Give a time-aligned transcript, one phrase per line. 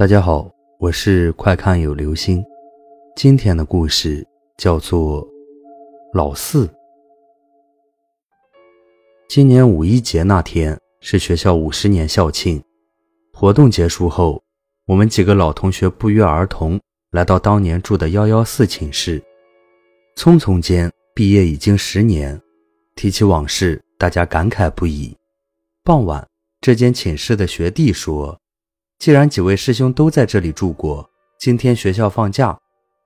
[0.00, 2.42] 大家好，我是快看有流星。
[3.14, 4.26] 今天的故事
[4.56, 5.22] 叫做
[6.14, 6.66] 《老四》。
[9.28, 12.64] 今年五一节那天是学校五十年校庆，
[13.34, 14.42] 活动结束后，
[14.86, 16.80] 我们几个老同学不约而同
[17.10, 19.22] 来到当年住的幺幺四寝室。
[20.16, 22.40] 匆匆间，毕业已经十年，
[22.94, 25.14] 提起往事，大家感慨不已。
[25.84, 26.26] 傍晚，
[26.62, 28.40] 这间寝室的学弟说。
[29.00, 32.60] 既然几位师兄都在这里住过，今天学校放假，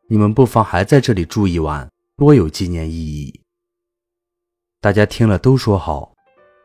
[0.08, 3.40] 你们不妨还在这里住一晚，多有纪念意义。
[4.80, 6.12] 大家听了都说好。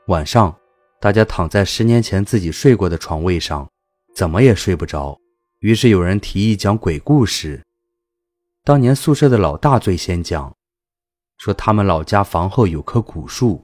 [0.07, 0.57] 晚上，
[0.99, 3.69] 大家躺在十年前自己睡过的床位上，
[4.15, 5.15] 怎么也睡不着。
[5.59, 7.63] 于是有人提议讲鬼故事。
[8.63, 10.51] 当年宿舍的老大最先讲，
[11.37, 13.63] 说他们老家房后有棵古树，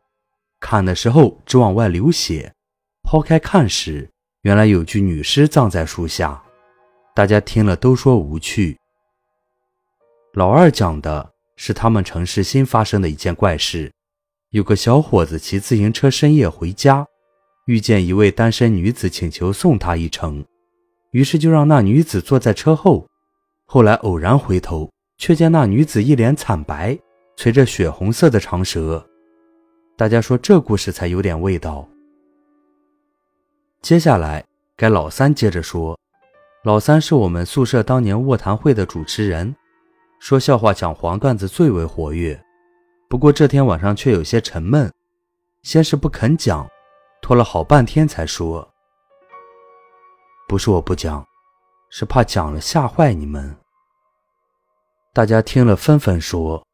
[0.60, 2.54] 砍的时候只往外流血，
[3.02, 4.12] 抛开看时。
[4.46, 6.40] 原来有具女尸葬在树下，
[7.16, 8.78] 大家听了都说无趣。
[10.34, 13.92] 老二讲的是他们城市新发生的一件怪事：
[14.52, 17.04] 有个小伙子骑自行车深夜回家，
[17.66, 20.46] 遇见一位单身女子，请求送他一程，
[21.10, 23.08] 于是就让那女子坐在车后。
[23.66, 24.88] 后来偶然回头，
[25.18, 26.96] 却见那女子一脸惨白，
[27.36, 29.04] 垂着血红色的长舌。
[29.98, 31.90] 大家说这故事才有点味道。
[33.86, 34.44] 接下来
[34.76, 35.96] 该老三接着说，
[36.64, 39.56] 老三是我们宿舍当年卧谈会的主持人，
[40.18, 42.44] 说笑话讲黄段子最为活跃。
[43.08, 44.92] 不过这天晚上却有些沉闷，
[45.62, 46.68] 先是不肯讲，
[47.22, 48.68] 拖了好半天才说
[50.50, 51.24] ：“不是我不讲，
[51.92, 53.56] 是怕讲了吓坏你们。”
[55.14, 56.66] 大家听了纷纷说：“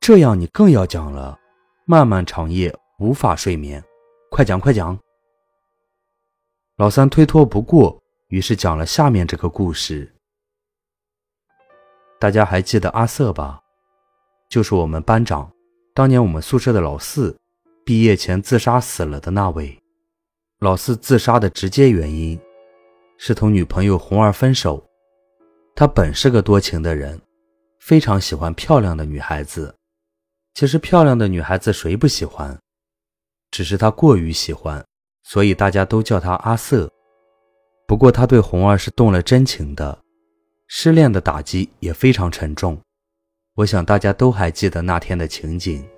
[0.00, 1.38] 这样你更要讲了，
[1.84, 3.84] 漫漫长夜无法睡眠，
[4.30, 4.98] 快讲快讲。”
[6.80, 10.10] 老三推脱不过，于是讲了下面这个故事。
[12.18, 13.60] 大家还记得阿瑟吧？
[14.48, 15.52] 就是我们班长，
[15.92, 17.36] 当年我们宿舍的老四，
[17.84, 19.78] 毕业前自杀死了的那位。
[20.60, 22.40] 老四自杀的直接原因
[23.18, 24.82] 是同女朋友红儿分手。
[25.74, 27.20] 他本是个多情的人，
[27.78, 29.74] 非常喜欢漂亮的女孩子。
[30.54, 32.58] 其实漂亮的女孩子谁不喜欢？
[33.50, 34.82] 只是他过于喜欢。
[35.30, 36.90] 所以大家都叫他阿瑟。
[37.86, 39.96] 不过他对红儿是动了真情的，
[40.66, 42.76] 失恋的打击也非常沉重。
[43.54, 45.88] 我想大家都还记得那天的情景。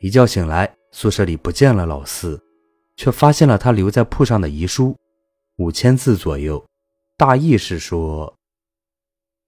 [0.00, 2.42] 一觉醒来，宿舍里不见了老四，
[2.96, 4.96] 却发现了他留在铺上的遗书，
[5.58, 6.66] 五千字左右，
[7.16, 8.34] 大意是说：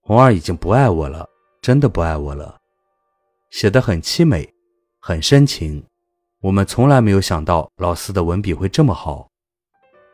[0.00, 1.28] 红儿已经不爱我了，
[1.60, 2.56] 真的不爱我了。
[3.50, 4.48] 写得很凄美，
[5.00, 5.84] 很深情。
[6.46, 9.28] 我们从来没有想到老四的文笔会这么好。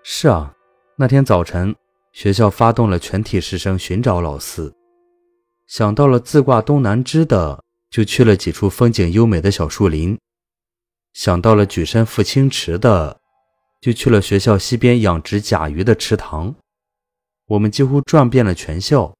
[0.02, 0.54] 是啊，
[0.96, 1.76] 那天早晨，
[2.14, 4.74] 学校发动了全体师生寻找老四。
[5.66, 10.16] 想到了自挂东南枝的，就去了几处风景优美的小树林；
[11.12, 13.20] 想到了举身赴清池的，
[13.82, 16.54] 就去了学校西边养殖甲鱼的池塘。
[17.48, 19.14] 我们几乎转遍了全校，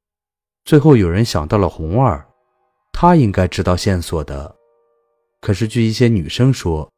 [0.65, 2.27] 最后有人想到了红儿，
[2.91, 4.57] 她应该知道线索的。
[5.43, 6.91] 可是据一些女生说，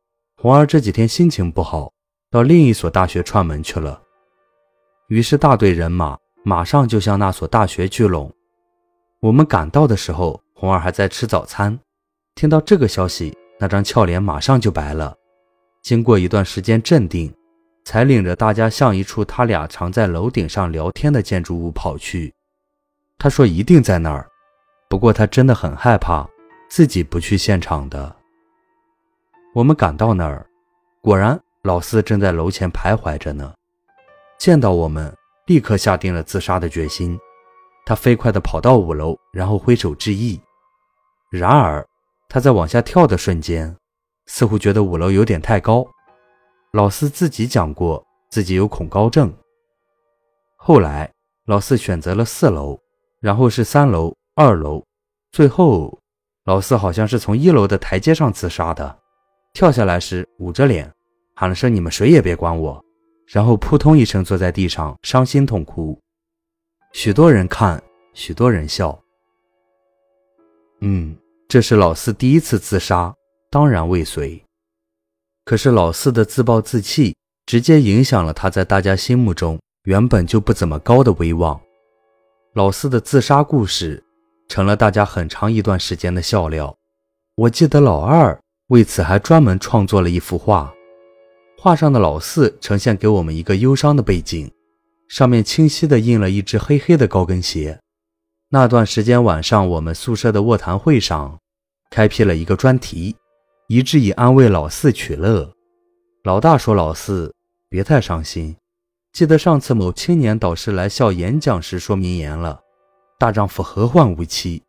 [0.44, 1.90] 红儿这几天心情不好，
[2.30, 4.02] 到另一所大学串门去了。
[5.08, 8.30] 于是大队人马马上就向那所大学聚拢。
[9.20, 11.80] 我们赶到的时候，红儿还在吃早餐。
[12.34, 15.16] 听到这个消息，那张俏脸马上就白了。
[15.80, 17.32] 经过一段时间镇定，
[17.86, 22.34] 才领着大家向一处他俩常在楼顶上聊天的建筑物跑去。
[23.16, 24.28] 他说一定在那儿，
[24.90, 26.28] 不过他真的很害怕，
[26.68, 28.14] 自己不去现场的。
[29.54, 30.44] 我们赶到那儿，
[31.00, 33.54] 果然老四正在楼前徘徊着呢。
[34.36, 35.16] 见到我们，
[35.46, 37.16] 立刻下定了自杀的决心。
[37.86, 40.40] 他飞快地跑到五楼，然后挥手致意。
[41.30, 41.86] 然而，
[42.28, 43.76] 他在往下跳的瞬间，
[44.26, 45.86] 似乎觉得五楼有点太高。
[46.72, 49.32] 老四自己讲过，自己有恐高症。
[50.56, 51.08] 后来，
[51.46, 52.76] 老四选择了四楼，
[53.20, 54.84] 然后是三楼、二楼，
[55.30, 55.96] 最后，
[56.44, 58.98] 老四好像是从一楼的台阶上自杀的。
[59.54, 60.92] 跳下来时，捂着脸，
[61.36, 62.84] 喊了声“你们谁也别管我”，
[63.24, 65.96] 然后扑通一声坐在地上，伤心痛哭。
[66.92, 67.80] 许多人看，
[68.14, 69.00] 许多人笑。
[70.80, 71.16] 嗯，
[71.46, 73.14] 这是老四第一次自杀，
[73.48, 74.42] 当然未遂。
[75.44, 77.16] 可是老四的自暴自弃，
[77.46, 81.60] 直接影响了他在大家心目中原本就不怎么高的威望。
[82.54, 84.02] 老四的自杀故事，
[84.48, 86.76] 成了大家很长一段时间的笑料。
[87.36, 88.36] 我记得老二。
[88.68, 90.72] 为此，还专门创作了一幅画，
[91.58, 94.50] 画上的老四呈现给我们一个忧伤的背景，
[95.06, 97.78] 上面清晰地印了一只黑黑的高跟鞋。
[98.48, 101.38] 那段时间晚上，我们宿舍的卧谈会上，
[101.90, 103.14] 开辟了一个专题，
[103.68, 105.52] 一致以安慰老四取乐。
[106.22, 107.34] 老大说：“老四，
[107.68, 108.56] 别太伤心。
[109.12, 112.62] 记得上次某青年导师来校演讲时说名言了
[113.20, 114.62] ：‘大丈夫何患无妻？’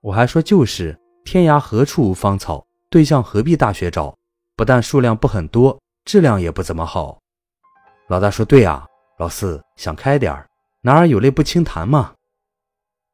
[0.00, 0.96] 我还说就是
[1.26, 4.14] ‘天涯何处无芳草’，对象何必大学找？
[4.56, 7.18] 不但数量不很多，质量也不怎么好。”
[8.08, 8.86] 老大说：“对啊。”
[9.18, 10.46] 老四想开点儿，
[10.82, 12.12] 男儿有泪不轻弹嘛。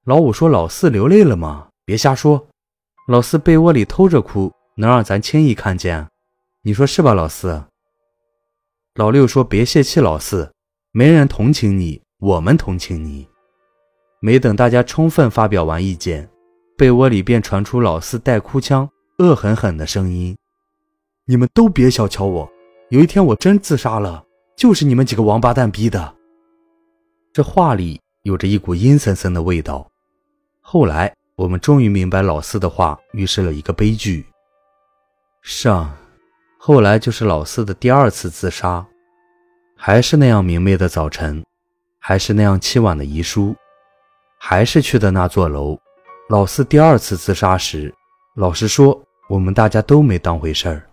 [0.05, 1.69] 老五说：“老四流泪了吗？
[1.85, 2.49] 别瞎说。
[3.07, 6.09] 老四被窝里偷着哭，能让咱轻易看见？
[6.63, 7.63] 你说是吧，老四？”
[8.95, 10.53] 老六说：“别泄气，老四，
[10.91, 13.29] 没人同情你，我们同情你。”
[14.21, 16.29] 没等大家充分发表完意见，
[16.77, 18.91] 被窝里便传出老四带哭腔、
[19.23, 20.37] 恶狠狠的声音
[21.27, 22.51] ：“你们都别小瞧我，
[22.91, 24.25] 有一天我真自杀了。”
[24.57, 26.15] 就是你们几个王八蛋逼的！
[27.33, 29.91] 这话里有着一股阴森森的味道。
[30.61, 34.27] 后来我们终于明白老四的话预示了一个悲剧。
[35.41, 35.97] 是啊，
[36.59, 38.85] 后来就是老四的第二次自杀，
[39.75, 41.45] 还是那样明媚的早晨，
[41.99, 43.57] 还是那样凄婉的遗书，
[44.39, 45.79] 还是去的那座楼。
[46.29, 47.93] 老四第二次自杀时，
[48.37, 49.03] 老实说，
[49.33, 50.87] 我们大家都没当回事儿。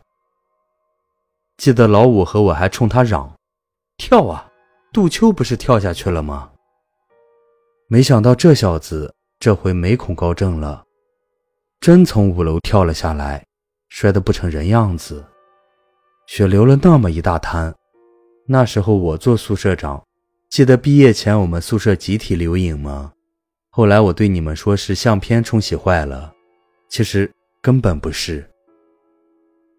[1.57, 3.29] 记得老五和我还冲他嚷。
[3.97, 4.49] 跳啊！
[4.93, 6.49] 杜秋不是跳下去了吗？
[7.89, 10.85] 没想到这小子这回没恐高症了，
[11.81, 13.45] 真从五楼跳了下来，
[13.89, 15.25] 摔得不成人样子，
[16.25, 17.75] 血流了那么一大滩。
[18.47, 20.01] 那时候我做宿舍长，
[20.49, 23.11] 记得毕业前我们宿舍集体留影吗？
[23.69, 26.33] 后来我对你们说是相片冲洗坏了，
[26.87, 27.29] 其实
[27.61, 28.49] 根本不是。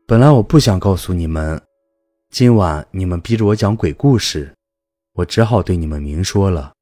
[0.07, 1.61] 本来我不想告诉你们。
[2.31, 4.55] 今晚你们逼着我讲鬼故事，
[5.15, 6.73] 我只好对你们明说了。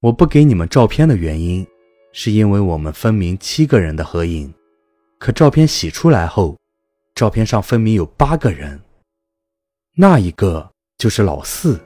[0.00, 1.66] 我不给你们照片的原因，
[2.12, 4.54] 是因为我们分明七个人的合影，
[5.18, 6.56] 可照片洗出来后，
[7.14, 8.80] 照片上分明有八个人。
[9.96, 11.78] 那一个就是老四。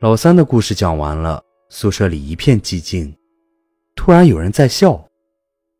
[0.00, 3.16] 老三的故事讲完了，宿舍里一片寂静。
[3.94, 5.02] 突然有人在笑，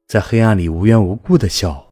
[0.06, 1.90] 在黑暗里无缘无故的笑。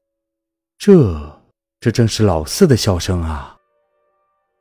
[0.79, 1.43] 这，
[1.81, 3.57] 这正是老四的笑声啊！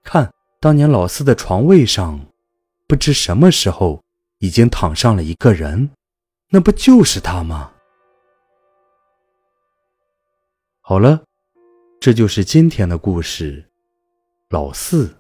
[0.04, 2.20] 看，当年老四的床位上，
[2.88, 4.04] 不知什么时候
[4.40, 5.92] 已经躺上了一个人，
[6.50, 7.72] 那不就是他吗？
[10.82, 11.24] 好了，
[12.00, 13.70] 这就是今天的故事，
[14.50, 15.16] 老四。